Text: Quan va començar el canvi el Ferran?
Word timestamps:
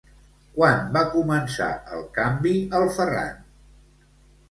Quan 0.55 0.81
va 0.95 1.03
començar 1.17 1.69
el 1.99 2.03
canvi 2.19 2.57
el 2.83 2.91
Ferran? 2.99 3.41